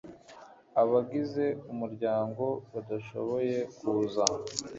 abagize 0.81 1.45
umuryango 1.71 2.43
badashoboye 2.73 3.57
kuza 3.77 4.23